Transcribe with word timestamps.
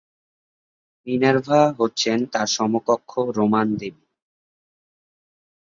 Minerva 1.07 1.61
হচ্ছেন 1.79 2.17
তার 2.33 2.47
সমকক্ষ 2.47 3.11
রোমান 3.37 3.67
দেবী। 3.75 4.03